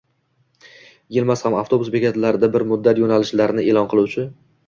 Yilmaz 1.17 1.43
ham 1.49 1.57
abtobus 1.59 1.91
bekatlarida 1.97 2.49
bir 2.57 2.65
muddat 2.71 3.03
yo'nalishlarni 3.05 3.67
e'lon 3.69 3.93
qiluvchi 3.93 4.27